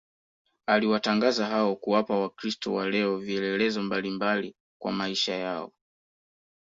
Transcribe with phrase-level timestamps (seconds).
[0.67, 5.73] aliwatangaza hao kuwapa wakristo wa leo vielelezo mbalimbali kwa maisha yao